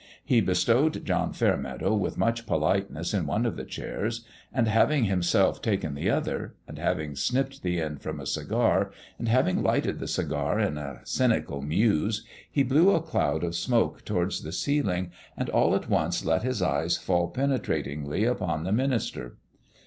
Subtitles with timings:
[0.25, 5.61] He bestowed John Fairmeadow with much politeness in one of the chairs; and having himself
[5.61, 10.07] taken the other, and having snipped the end from a cigar, and having lighted the
[10.07, 15.51] cigar in a cynical muse, he blew a cloud of smoke towards the ceiling and
[15.51, 19.37] all at once let his eyes fall penetratingly upon the minister.